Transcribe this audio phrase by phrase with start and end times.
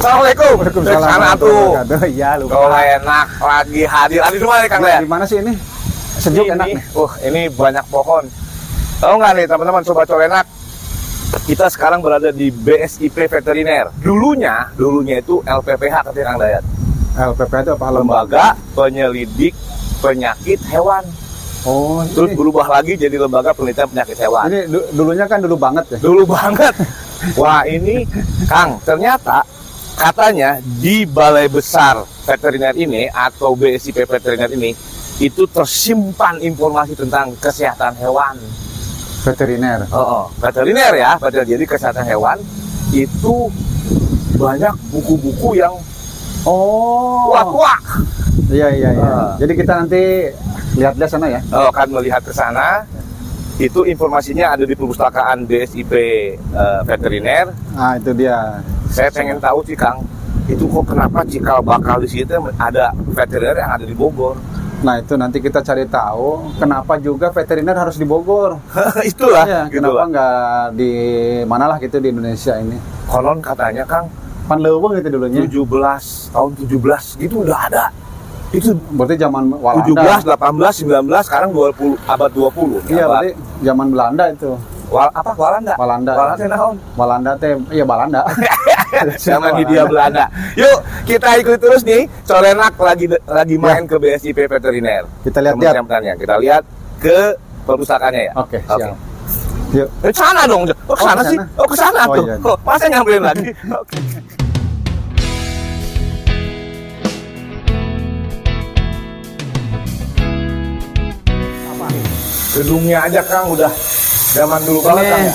[0.00, 0.52] Assalamualaikum.
[0.58, 1.76] Waalaikumsalam Sana tuh.
[2.08, 2.56] Iya, lupa.
[2.56, 4.20] Kalau enak lagi hadir.
[4.24, 4.98] Hadir di mana nih Kang Lea?
[5.04, 5.52] di mana sih ini?
[6.20, 6.84] Sejuk Ini, enak nih.
[6.96, 8.24] Uh, ini banyak pohon.
[8.98, 10.44] Tahu nggak nih teman-teman sobat colenak?
[11.30, 13.94] Kita sekarang berada di BSIP Veteriner.
[13.96, 16.64] Dulunya, dulunya itu LPPH katanya Kang Dayat.
[17.12, 17.86] LPP itu apa?
[17.90, 18.44] Lembaga
[18.74, 19.54] Penyelidik
[19.98, 21.06] Penyakit Hewan.
[21.60, 24.48] Oh, Terus ini, berubah lagi jadi Lembaga Penelitian Penyakit Hewan.
[24.48, 25.98] ini du- dulunya kan dulu banget ya.
[26.00, 26.74] Dulu banget.
[27.36, 28.08] Wah ini
[28.46, 29.44] Kang, ternyata
[29.92, 34.72] katanya di Balai Besar Veteriner ini atau BSIP Veteriner ini
[35.20, 38.40] itu tersimpan informasi tentang kesehatan hewan.
[39.20, 39.80] Veteriner.
[39.92, 41.48] Oh, oh, veteriner ya, veteriner.
[41.56, 42.38] Jadi kesehatan hewan
[42.90, 43.34] itu
[44.40, 45.74] banyak buku-buku yang
[46.40, 47.28] Oh.
[47.28, 47.76] tua-tua.
[48.48, 49.10] Iya, iya, iya.
[49.12, 49.32] Ah.
[49.36, 50.02] Jadi kita nanti
[50.80, 51.40] lihat-lihat sana ya.
[51.52, 52.80] Oh, akan melihat ke sana.
[53.60, 57.52] Itu informasinya ada di perpustakaan BSIP eh, Veteriner.
[57.76, 58.56] Nah, itu dia.
[58.88, 60.00] Saya pengen tahu sih Kang,
[60.48, 64.34] itu kok kenapa cikal bakal di situ ada veteriner yang ada di Bogor?
[64.80, 68.56] Nah, itu nanti kita cari tahu kenapa juga veteriner harus di Bogor.
[69.10, 70.06] Itulah, ya, gitu kenapa lah.
[70.08, 70.32] nggak
[70.72, 70.92] di
[71.44, 72.80] manalah gitu di Indonesia ini.
[73.04, 74.08] Konon katanya Kang,
[74.48, 75.44] Pan leuweung itu dulunya.
[75.44, 77.84] 17 tahun 17 gitu udah ada.
[78.50, 79.86] Itu Berarti zaman Walanda.
[79.86, 82.82] 17, 18, 19, sekarang 20 abad 20.
[82.88, 84.50] Iya, Abad- berarti zaman Belanda itu.
[84.90, 85.74] Wal, apa Walanda?
[85.78, 86.12] Walanda.
[86.12, 86.74] Walanda naon?
[86.98, 88.26] Walanda teh iya Belanda.
[89.16, 90.26] Zaman Hindia Belanda.
[90.58, 92.10] Yuk, kita ikut terus nih.
[92.26, 95.06] Corenak lagi lagi main ke BSIP Veteriner.
[95.22, 95.74] Kita lihat-lihat.
[96.18, 96.62] Kita lihat
[96.98, 98.32] ke perpustakaannya ya.
[98.34, 98.98] Oke, siap.
[99.70, 99.86] Yuk.
[100.02, 100.66] Eh, sana dong.
[100.66, 101.38] Oh, ke Oh, sana ke sih?
[101.38, 101.54] sana?
[101.54, 102.24] Oh, ke sana Oh, tuh.
[102.26, 102.34] iya.
[102.42, 103.46] Oh, masa nyamperin lagi?
[103.80, 103.96] Oke.
[112.50, 113.70] Gedungnya aja Kang udah
[114.32, 115.34] zaman dulu banget Kang ya.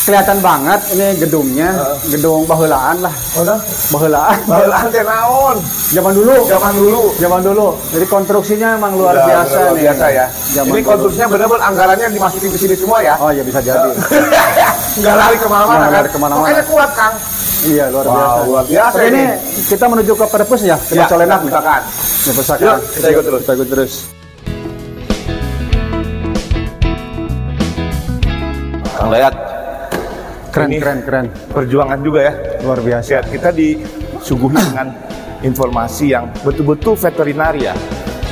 [0.00, 1.96] kelihatan banget ini gedungnya, Heeh.
[2.10, 3.12] gedung bahelaan lah.
[3.34, 3.60] Udah.
[3.90, 4.36] Bahelaan.
[4.42, 5.56] Bahelaan teh naon?
[5.86, 6.34] Zaman dulu.
[6.46, 7.02] Zaman dulu.
[7.14, 7.66] Zaman dulu.
[7.90, 9.82] Jadi konstruksinya emang luar Udah, biasa luar nih.
[9.84, 10.26] biasa ya.
[10.50, 13.14] Zaman Ini konstruksinya benar-benar anggarannya dimasukin ke sini semua ya.
[13.16, 13.90] Oh iya bisa jadi.
[14.98, 15.90] Nggak lari ke mana-mana kan?
[15.94, 16.42] lari ke mana-mana.
[16.42, 17.14] Makanya kuat Kang.
[17.60, 18.40] iya luar Wow, biasa.
[18.46, 19.36] luar biasa Oke, ini ini.
[19.66, 21.52] kita menuju ke perpus ya, ke Ya, Colenak nih.
[21.52, 22.62] perpustakaan.
[22.64, 23.40] Ya, kita ikut terus.
[23.42, 23.92] Kita ikut terus.
[29.08, 29.34] Kang Dayat,
[30.52, 31.26] Keren, Ini- keren, keren.
[31.48, 32.32] perjuangan juga ya.
[32.60, 33.08] Luar biasa.
[33.08, 34.92] Ya, kita disuguhi dengan
[35.40, 37.72] informasi yang betul-betul veterinaria.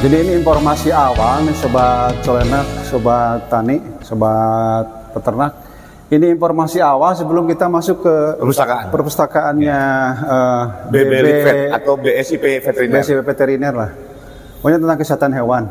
[0.04, 4.84] Jadi ini informasi awal nih sobat colenak, sobat tani, sobat
[5.16, 5.52] peternak.
[6.12, 8.92] Ini informasi awal sebelum kita masuk ke Perpustakaan.
[8.92, 9.80] perpustakaannya
[10.92, 13.00] BB Vet atau BSIP Veteriner.
[13.00, 13.90] BSIP veteriner lah.
[14.60, 15.62] Pokoknya tentang kesehatan hewan,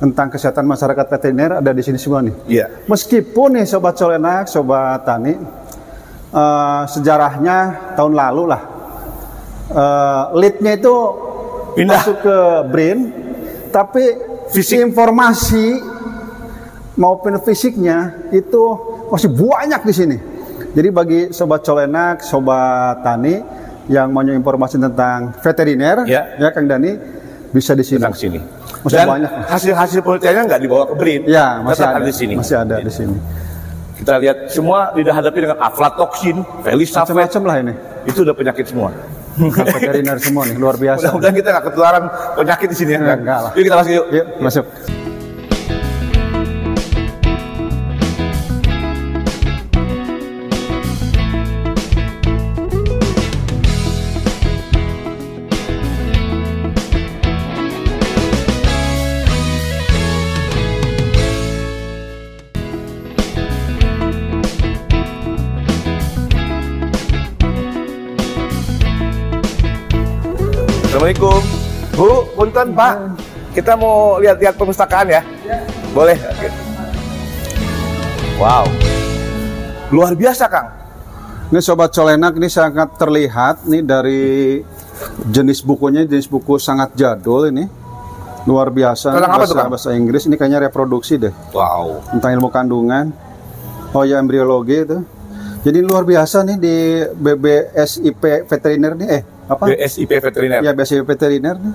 [0.00, 2.34] tentang kesehatan masyarakat veteriner ada di sini semua nih.
[2.48, 2.66] Iya.
[2.88, 5.36] Meskipun nih sobat colenak, sobat tani,
[6.32, 7.56] eh, sejarahnya
[8.00, 8.62] tahun lalu lah,
[9.70, 10.96] eh, leadnya itu
[11.76, 12.00] Pindah.
[12.00, 12.36] masuk ke
[12.72, 12.98] BRIN,
[13.68, 14.04] tapi
[14.48, 14.80] Fisik.
[14.80, 15.78] informasi
[16.96, 18.62] maupun fisiknya itu
[19.12, 20.16] masih banyak di sini.
[20.70, 23.42] Jadi bagi sobat colenak, sobat tani
[23.90, 26.38] yang mau informasi tentang veteriner, Ya.
[26.38, 26.94] ya Kang Dani
[27.50, 27.98] bisa di sini.
[27.98, 28.59] Tentang sini.
[28.80, 29.30] Masih Dan banyak.
[29.44, 31.22] hasil-hasil penelitiannya nggak dibawa ke BRIN.
[31.28, 32.34] Ya, masih tetap ada di sini.
[32.36, 33.16] Masih ada di sini.
[34.00, 37.12] Kita lihat semua dihadapi dengan aflatoksin, felisafet.
[37.12, 37.74] Macam-macam lah ini.
[38.08, 38.88] Itu udah penyakit semua.
[39.40, 41.04] veteriner semua nih, luar biasa.
[41.12, 42.04] Mudah-mudahan kita nggak ketularan
[42.36, 43.00] penyakit di sini ya.
[43.04, 43.50] Enggak, enggak lah.
[43.52, 44.06] Yuk kita masuk yuk.
[44.08, 44.64] Yuk, masuk.
[71.10, 71.42] Assalamualaikum.
[71.98, 72.94] Bu, punten Pak.
[73.50, 75.26] Kita mau lihat-lihat perpustakaan ya?
[75.90, 76.14] Boleh.
[78.38, 78.62] Wow.
[79.90, 80.70] Luar biasa, Kang.
[81.50, 84.22] Ini sobat colenak ini sangat terlihat nih dari
[85.26, 87.66] jenis bukunya, jenis buku sangat jadul ini.
[88.46, 89.10] Luar biasa.
[89.10, 89.70] Tentang apa tuh, bahasa, Kang?
[89.74, 91.34] bahasa Inggris ini kayaknya reproduksi deh.
[91.50, 92.06] Wow.
[92.14, 93.10] Tentang ilmu kandungan.
[93.90, 95.02] Oh ya embriologi itu.
[95.60, 99.64] Jadi luar biasa nih di BBSIP veteriner nih eh apa?
[99.66, 100.60] BSIP Veteriner.
[100.62, 101.74] Ya BSIP veteriner nih.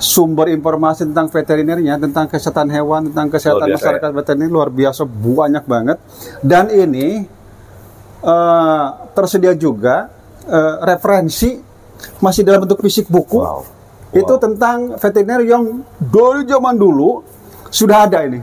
[0.00, 5.64] Sumber informasi tentang veterinernya, tentang kesehatan hewan, tentang kesehatan biasa, masyarakat veteriner luar biasa banyak
[5.68, 5.98] banget.
[6.40, 7.24] Dan ini
[8.24, 10.08] eh, tersedia juga
[10.48, 11.52] eh, referensi
[12.24, 13.40] masih dalam bentuk fisik buku.
[13.40, 13.60] Wow.
[14.10, 14.42] Itu Wow.
[14.42, 17.20] tentang veteriner yang dari zaman dulu
[17.68, 18.40] sudah ada ini.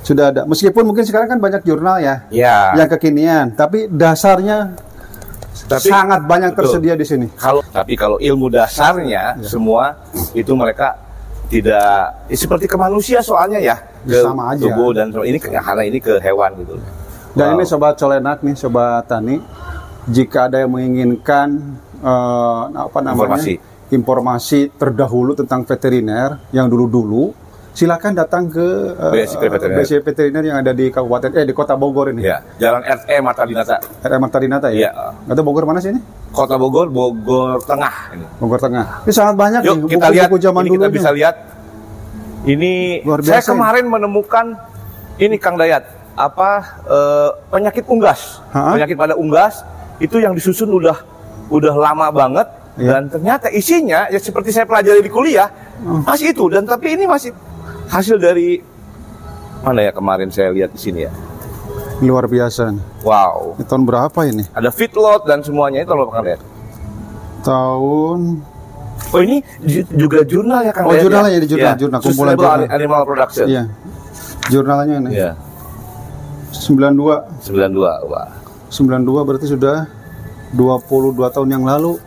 [0.00, 0.42] Sudah ada.
[0.44, 2.72] Meskipun mungkin sekarang kan banyak jurnal ya Ya.
[2.74, 4.72] yang kekinian, tapi dasarnya
[5.66, 6.60] Tapi- sangat banyak Betul.
[6.66, 7.26] tersedia di sini.
[7.34, 9.46] Kalau tapi kalau ilmu dasarnya Iya.
[9.46, 10.00] semua
[10.32, 10.96] itu mereka
[11.46, 13.76] tidak ya seperti ke manusia soalnya ya.
[14.02, 14.64] Ke Sama aja.
[14.64, 16.74] Tubuh dan ini ke- karena ini ke hewan gitu.
[17.30, 17.56] Dan Wow.
[17.56, 19.38] ini sobat colenak nih, sobat tani,
[20.06, 23.54] jika ada yang menginginkan eh, apa namanya Informasi.
[23.92, 27.36] informasi terdahulu tentang veteriner yang dulu-dulu,
[27.70, 30.42] silakan datang ke eh, BSIP Veteriner.
[30.42, 32.22] Yang ada di kabupaten eh di kota Bogor ini.
[32.22, 34.76] Ya, Jalan RE Mata Dinata, RR Marta Dinata ya.
[34.76, 34.90] Iya.
[35.26, 36.00] Atau Bogor mana sih ini?
[36.30, 38.26] Kota Bogor, Bogor Tengah ini.
[38.36, 39.02] Bogor Tengah.
[39.02, 40.74] Ini sangat banyak Yuk nih kita lihat, buku-buku zaman ini dulu.
[40.76, 40.94] kita nih.
[40.94, 41.34] bisa lihat.
[42.40, 42.72] Ini
[43.04, 44.46] Luar saya biasa kemarin menemukan
[45.16, 45.84] ini Kang Dayat
[46.16, 46.50] apa
[46.84, 48.74] eh, penyakit unggas, Ha?
[48.74, 49.60] penyakit pada unggas
[49.96, 50.96] itu yang disusun udah
[51.48, 52.96] udah lama banget Iya.
[52.96, 55.50] dan ternyata isinya ya seperti saya pelajari di kuliah
[55.80, 56.00] Oh.
[56.00, 57.32] masih itu dan tapi ini masih
[57.90, 58.62] hasil dari
[59.60, 61.12] mana ya kemarin saya lihat di sini ya.
[62.00, 62.72] Luar biasa.
[62.72, 62.80] nih.
[63.02, 64.48] Wow, Ini tahun berapa ini?
[64.50, 66.40] ada feedlot dan semuanya itu loh Kang Dayat.
[67.42, 68.20] Tahun
[69.10, 72.58] Oh ini ju- juga jurnal ya Kang Oh, Dayat jurnalnya jadi jurnal, jurnal, kumpulan jurnal.
[72.70, 73.46] Animal Production.
[73.46, 73.62] Iya.
[74.48, 75.10] Jurnalnya ini.
[75.12, 75.30] Iya.
[76.50, 78.08] 92 92.
[78.08, 78.28] Wah.
[78.70, 79.76] 92 berarti sudah
[80.52, 82.00] 22 tahun yang lalu.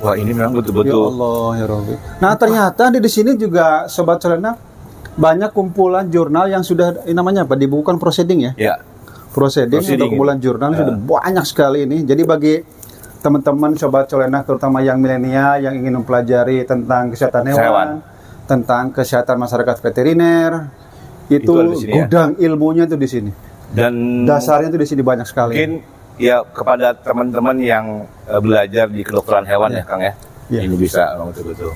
[0.00, 1.94] Wah, ini memang Ya betul-betul Allah ya Rabbi.
[2.18, 4.56] Nah, ternyata di di sini juga sobat Celana
[5.20, 7.54] banyak kumpulan jurnal yang sudah ini namanya apa?
[7.54, 8.52] Dibukukan proceeding ya.
[8.56, 8.74] ya.
[9.30, 12.02] Proceeding, Proceeding, atau kumpulan jurnal sudah banyak sekali ini.
[12.02, 12.54] Jadi bagi
[13.20, 17.88] teman-teman sobat Celana terutama yang milenial yang ingin mempelajari tentang kesehatan hewan, Hewan.
[18.48, 20.72] tentang kesehatan masyarakat veteriner,
[21.30, 21.94] itu, Itu ya?
[22.08, 23.30] gudang ilmunya itu di sini.
[23.70, 25.54] Dan Dasarnya itu di sini banyak sekali.
[25.54, 25.72] mungkin
[26.18, 27.84] ya kepada teman-teman yang
[28.26, 30.16] eh, belajar di kedokteran hewan ya, Kang ya.
[30.50, 30.66] Iya.
[30.66, 31.70] Ini bisa memang betul-betul.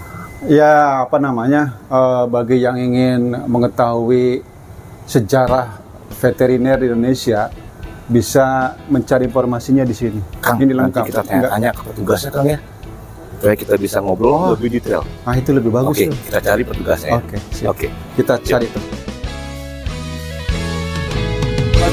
[0.44, 1.72] Ya, apa namanya?
[1.88, 4.44] eh, bagi yang ingin mengetahui
[5.08, 5.80] sejarah
[6.20, 7.48] veteriner di Indonesia
[8.04, 10.20] bisa mencari informasinya di sini.
[10.44, 11.04] Kang, Ini nanti lengkap.
[11.08, 11.28] kita Enggak.
[11.48, 12.58] tanya-tanya ke petugasnya, Kang ya.
[13.34, 15.00] Supaya kita bisa ngobrol lebih detail.
[15.24, 15.96] Ah, itu lebih bagus.
[15.96, 16.16] Oke, tuh.
[16.28, 17.08] kita cari petugasnya.
[17.08, 17.16] ya.
[17.20, 17.68] Oke, siap.
[17.72, 17.86] Oke.
[18.16, 18.68] Kita cari.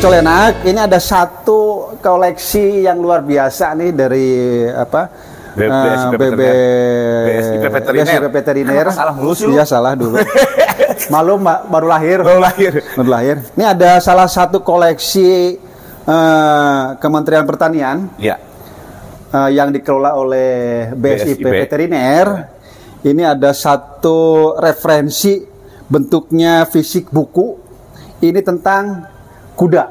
[0.01, 1.59] Colenak, ini ada satu
[2.01, 4.27] koleksi yang luar biasa nih dari
[4.65, 5.30] apa?
[5.51, 5.71] B- eh,
[7.27, 8.21] BSIP BB Veteriner.
[8.31, 8.85] Veteriner.
[8.91, 9.53] Salah mulu sih lu?
[9.53, 10.15] Iya salah dulu.
[11.13, 12.17] Malu Mbak, baru lahir.
[12.23, 12.71] Baru lahir.
[12.95, 13.35] Baru lahir.
[13.53, 15.59] Ini ada salah satu koleksi
[16.01, 18.39] eh, Kementerian Pertanian Ya.
[19.29, 20.51] eh, yang dikelola oleh
[20.93, 21.51] BSIP BSIP.
[21.67, 22.27] Veteriner.
[23.01, 25.41] Ini ada satu referensi
[25.85, 27.57] bentuknya fisik buku.
[28.21, 29.09] Ini tentang
[29.57, 29.83] kuda,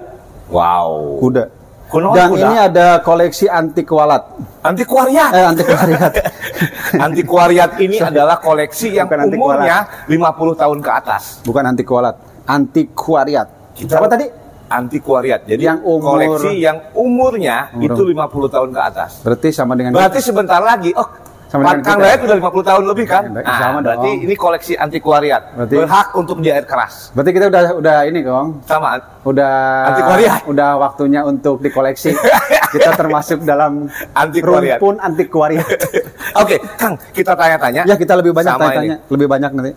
[0.49, 1.19] Wow.
[1.19, 1.45] kuda.
[1.91, 2.47] Dan kuda.
[2.47, 4.23] ini ada koleksi anti kualat.
[4.63, 5.31] Antiquariat.
[5.35, 6.13] Eh, anti kualat.
[7.07, 11.23] Antiquariat ini adalah koleksi yang Bukan umurnya 50 tahun ke atas.
[11.43, 12.17] Bukan anti kualat,
[12.47, 13.49] anti kuariat.
[13.75, 14.27] Kita- Apa tadi?
[14.71, 15.43] Antiquariat.
[15.43, 19.11] Jadi Yang umur- koleksi yang umurnya Umur- itu 50 tahun ke atas.
[19.27, 21.09] Berarti sama dengan Berarti sebentar lagi, oh,
[21.51, 22.07] Sama dengan Kang kita.
[22.07, 23.25] Dayat udah 50 tahun lebih kan?
[23.27, 24.23] Ya, Nah, sama berarti dong.
[24.23, 25.43] ini koleksi antiquariat.
[25.53, 27.11] Berarti- Berhak untuk di air keras.
[27.11, 28.49] Berarti kita udah udah ini, Kong.
[28.65, 29.03] Sama.
[29.21, 29.55] Udah
[29.91, 30.41] Antiquariat.
[30.47, 32.15] udah waktunya untuk dikoleksi.
[32.75, 34.79] kita termasuk dalam Antiquariat.
[34.79, 35.67] rumpun antiquariat.
[36.43, 37.83] Oke, Kang, kita tanya-tanya.
[37.83, 39.73] ya, kita lebih banyak tanya-tanya, lebih banyak nanti.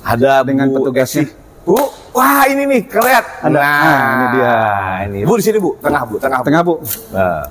[0.00, 1.28] Ada Dengan Bu petugasnya.
[1.28, 1.36] Esi.
[1.60, 1.76] Bu,
[2.10, 3.20] wah ini nih, keren.
[3.44, 3.52] Ada.
[3.52, 4.54] Nah, Ah, ini dia.
[5.04, 5.18] Ini.
[5.28, 5.76] Bu di sini, Bu.
[5.76, 6.16] Tengah, Bu.
[6.16, 6.44] Tengah, Bu.
[6.46, 6.74] Tengah, Bu.
[7.12, 7.44] Nah.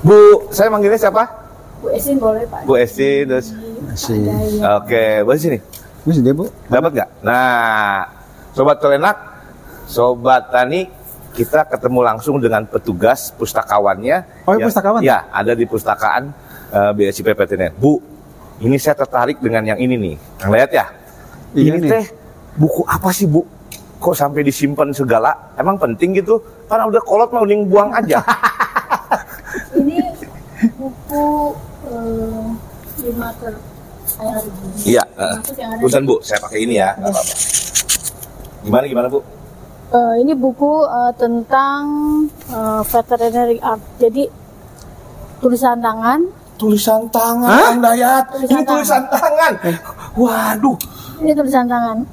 [0.00, 0.18] Bu,
[0.48, 1.47] saya manggilnya siapa?
[1.78, 2.66] Bu Esin boleh Pak?
[2.66, 3.54] Bu Esti, terus.
[3.86, 4.26] Masih.
[4.82, 5.58] Oke, Bu di sini.
[6.08, 6.50] Ini Bu.
[6.66, 7.10] Dapat nggak?
[7.22, 8.02] Nah,
[8.56, 9.16] sobat tolenak,
[9.86, 10.90] sobat tani,
[11.38, 14.46] kita ketemu langsung dengan petugas pustakawannya.
[14.48, 15.00] Oh, ini pustakawan?
[15.06, 16.34] Ya, ada di pustakaan
[16.74, 17.70] uh, BSIP Veteriner.
[17.76, 18.02] Bu,
[18.58, 20.16] ini saya tertarik dengan yang ini nih.
[20.50, 20.86] Lihat ya?
[21.54, 21.90] Iya ini nih.
[21.94, 22.04] teh
[22.58, 23.46] buku apa sih, Bu?
[23.98, 25.54] Kok sampai disimpan segala?
[25.58, 26.42] Emang penting gitu?
[26.66, 28.22] Karena udah kolot mau mending buang aja.
[29.78, 29.98] Ini
[30.78, 31.26] buku
[31.90, 32.46] eh,
[33.08, 33.54] lima ter
[34.88, 35.04] iya.
[35.16, 36.16] uh, Maksud yang ada Bukan, Bu.
[36.24, 36.96] Saya pakai ini ya.
[36.96, 37.34] nggak apa-apa.
[38.64, 39.20] Gimana, gimana, Bu?
[39.88, 41.80] Eh, ini buku eh, tentang
[42.52, 43.80] eh, veterinary art.
[43.96, 44.28] Jadi
[45.40, 46.20] tulisan tangan.
[46.60, 47.72] Tulisan tangan, Hah?
[47.72, 48.24] Kang Dayat.
[48.34, 49.52] Tulisan ini tulisan tangan.
[50.18, 50.76] Waduh.
[51.24, 52.04] Ini tulisan tangan.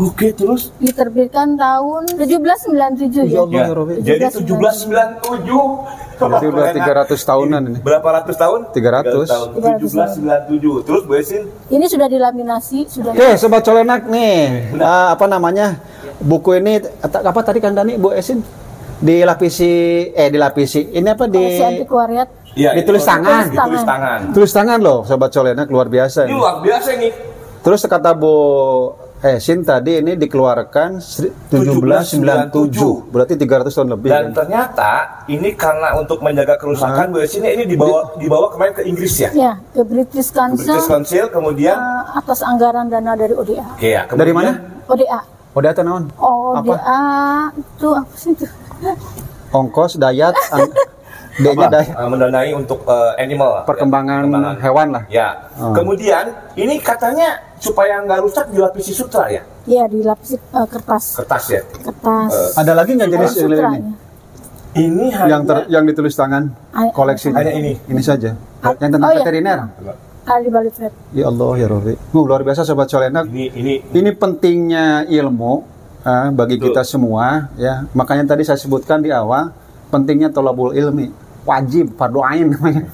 [0.00, 0.72] Oke, terus?
[0.80, 3.44] Diterbitkan tahun 1797 ya.
[3.52, 3.68] Ya
[4.00, 6.08] jadi 1797.
[6.20, 6.52] 1797.
[6.52, 7.78] Berarti udah 300 tahunan ini.
[7.80, 8.60] Berapa ratus tahun?
[8.70, 9.26] 300.
[9.26, 9.48] tahun.
[9.56, 10.84] 1797.
[10.84, 11.42] Terus Bu Esin?
[11.66, 14.76] Ini sudah dilaminasi, sudah Oke, sobat colenak nih.
[14.76, 15.80] Eh, apa namanya?
[16.18, 18.44] Buku ini apa tadi Kang Dani, Bu Esin?
[19.00, 19.72] Dilapisi
[20.12, 20.92] eh dilapisi.
[20.92, 22.28] Ini apa di koleksi antiquariat.
[22.52, 23.44] Iya, Ditulis itu- tangan.
[23.48, 24.18] Ditulis tangan.
[24.30, 26.36] Tulis tangan loh, sobat colenak luar biasa Ini ini.
[26.36, 27.12] luar biasa nih.
[27.60, 28.34] Terus kata Bu
[29.20, 34.08] eh Sin tadi ini dikeluarkan seri- 1797, berarti 300 tahun lebih.
[34.08, 34.32] Dan kan?
[34.32, 34.90] ternyata
[35.28, 39.28] ini karena untuk menjaga kerusakan Bu Esi, ini dibawa dibawa kemarin ke Inggris ya.
[39.36, 43.60] Ya, ke British Council British Council kemudian eh, atas anggaran dana dari ODA.
[43.76, 44.52] Iya, kemudian- Dari mana?
[44.88, 45.20] ODA.
[45.60, 46.04] Data naon?
[46.16, 47.00] ODA
[47.52, 48.46] itu apa sih itu?
[49.52, 50.72] Ongkos, dayat, ang-
[51.40, 51.80] D-nya Apa?
[51.96, 54.28] Uh, mendanai untuk uh, animal Perkembangan
[54.60, 55.02] hewan lah.
[55.08, 55.48] Ya.
[55.56, 55.72] Oh.
[55.72, 61.14] Kemudian ini katanya supaya nggak rusak dilapisi sutra ya, Ya, dilapisi eh, kertas.
[61.14, 61.60] kertas ya.
[61.62, 62.32] Kertas.
[62.32, 63.92] Eh, Ada lagi nggak jenis Sutra, ini?
[64.72, 66.42] Ini hanya Yang ter, yang ditulis tangan
[66.90, 67.76] koleksi Hanya ini.
[67.84, 68.32] Ini saja.
[68.78, 69.20] Yang tentang Oh, iya.
[69.20, 69.58] veteriner.
[70.22, 70.92] Ali Balifet.
[71.10, 71.94] Ya Allah ya Rofi.
[72.14, 73.26] Uh, luar biasa sobat colenak.
[73.26, 75.52] ini ini Ini pentingnya ilmu
[76.00, 76.70] eh, bagi Betul.
[76.70, 77.82] kita semua ya.
[77.92, 79.50] Makanya tadi saya sebutkan di awal
[79.88, 81.10] pentingnya tolabul ilmi
[81.42, 82.86] wajib fardu ain namanya.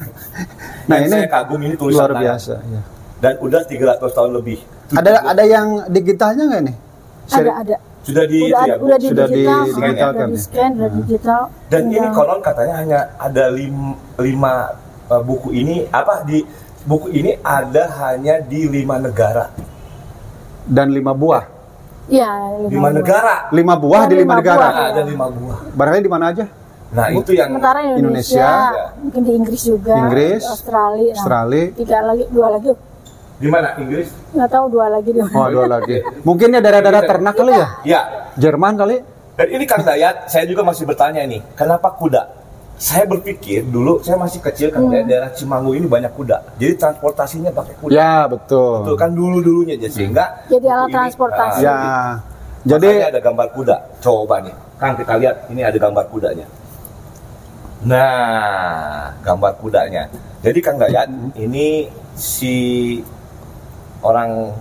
[0.87, 2.25] Nah Dan ini saya kagum ini tulisan luar tangan.
[2.25, 2.55] biasa.
[2.65, 2.81] Ya.
[3.27, 4.59] Dan udah 300 tahun lebih.
[4.95, 6.77] Ada ada yang digitalnya nggak nih?
[7.27, 7.77] Seri- Ada ada.
[8.07, 10.45] Sudah di Udah, ya, udah di Sudah di- digital, digitalkan udah di ya?
[10.47, 11.43] scan, udah digital.
[11.67, 14.53] Dan ini Tinggal- konon katanya hanya ada lima, lima
[15.11, 16.39] uh, buku ini apa di
[16.87, 19.51] buku ini ada hanya di lima negara.
[20.65, 21.45] Dan lima buah.
[22.07, 22.31] Iya,
[22.65, 22.95] Lima buah.
[22.95, 23.35] negara.
[23.51, 24.63] Lima buah Oh, di lima lima negara.
[24.63, 24.71] buah.
[24.73, 25.59] Nah, ada lima buah.
[25.75, 26.45] Barangkali di mana aja?
[26.87, 28.51] Nah, itu yang Sementara Indonesia, Indonesia,
[29.03, 31.65] mungkin di Inggris juga, Inggris, di Australia, nah, Australia.
[31.75, 32.71] tiga lagi, dua lagi,
[33.37, 33.77] di mana?
[33.77, 34.09] Inggris?
[34.33, 35.37] nggak tahu dua lagi di mana.
[35.37, 36.01] Oh, dua lagi.
[36.29, 37.67] Mungkin ya daerah-daerah ternak kali ya?
[37.85, 38.01] Ya.
[38.37, 38.97] Jerman kali?
[39.37, 42.25] Dan ini Kang Dayat, saya juga masih bertanya ini, kenapa kuda?
[42.77, 46.57] Saya berpikir dulu saya masih kecil Kang Dayat daerah Cimanggu ini banyak kuda.
[46.57, 47.93] Jadi transportasinya pakai kuda.
[47.93, 48.85] Ya, betul.
[48.85, 51.61] Itu kan dulu-dulunya aja sehingga Jadi alat ini, transportasi.
[51.61, 51.77] ah, Ya.
[52.67, 53.77] Jadi Jadi ada gambar kuda.
[54.01, 56.47] Coba nih, Kang kita lihat ini ada gambar kudanya.
[57.87, 60.09] Nah, gambar kudanya.
[60.41, 62.55] Jadi Kang Dayat, ini si
[64.01, 64.53] orang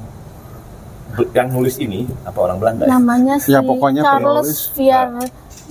[1.31, 2.89] yang nulis ini apa orang Belanda ya?
[2.91, 4.03] Namanya si Ya, pokoknya.
[4.03, 5.07] Charles Vier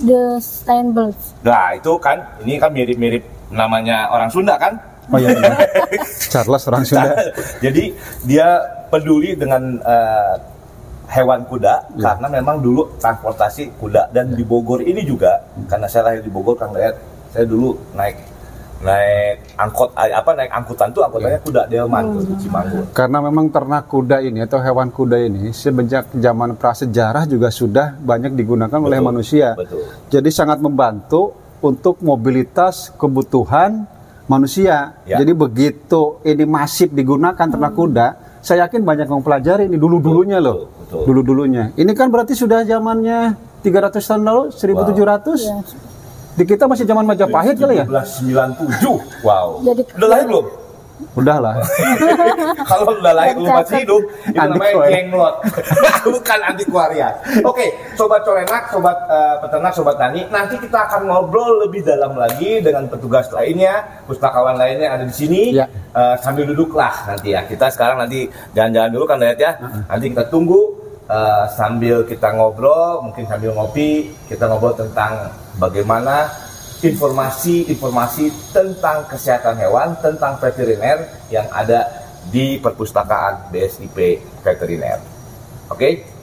[0.01, 1.13] de Steinberg.
[1.41, 3.21] Nah, itu kan ini kan mirip-mirip
[3.53, 4.73] namanya orang Sunda kan?
[5.05, 5.53] Oh iya benar.
[6.33, 7.13] Charles orang Sunda.
[7.65, 7.93] Jadi
[8.25, 8.57] dia
[8.89, 10.33] peduli dengan eh,
[11.05, 12.17] hewan kuda Ya.
[12.17, 15.37] karena memang dulu transportasi kuda dan di Bogor ini juga
[15.69, 16.97] karena saya lahir di Bogor Kang lihat
[17.29, 18.17] saya dulu naik
[18.77, 21.41] naik angkot eh, apa naik angkutan tuh angkutannya Ya.
[21.41, 22.79] kuda delman tuh di Cimanggu.
[22.91, 28.33] Karena memang ternak kuda ini atau hewan kuda ini sejak zaman prasejarah juga sudah banyak
[28.33, 29.47] digunakan oleh Betul, manusia.
[29.53, 29.81] betul.
[30.07, 33.87] Jadi sangat membantu untuk mobilitas kebutuhan
[34.25, 34.99] manusia.
[35.03, 35.17] Ya.
[35.17, 38.07] Jadi begitu ini masif digunakan ternak kuda,
[38.39, 40.69] saya yakin banyak yang mempelajari ini dulu-dulunya loh.
[40.69, 41.01] betul, betul.
[41.09, 41.63] Dulu-dulunya.
[41.73, 45.41] Ini kan berarti sudah zamannya 300 tahun lalu, 1700.
[45.41, 45.57] Ya.
[46.35, 47.85] Di kita masih zaman Majapahit kali ya?
[47.87, 48.99] 1797.
[49.23, 49.63] Wow.
[49.63, 50.47] Jadi- udah lahir belum?
[51.15, 51.55] Udah lah.
[52.71, 55.35] Kalau udah lahir lu masih hidup, itu namanya genglot.
[56.07, 57.13] Bukan antiquarian.
[57.43, 62.63] Oke, sobat colenak, sobat eh, peternak, sobat tani, nanti kita akan ngobrol lebih dalam lagi
[62.63, 65.41] dengan petugas lainnya, pustakawan lainnya yang ada di sini.
[65.55, 65.67] Ya.
[65.95, 67.43] Eh, sambil duduklah nanti ya.
[67.43, 69.51] Kita sekarang nanti jalan-jalan dulu kan lihat ya.
[69.91, 76.29] Nanti kita tunggu eh, sambil kita ngobrol, mungkin sambil ngopi, kita ngobrol tentang bagaimana
[76.83, 81.87] informasi-informasi tentang kesehatan hewan, tentang veteriner yang ada
[82.29, 84.99] di perpustakaan BSIP Veteriner.
[85.69, 86.15] Oke?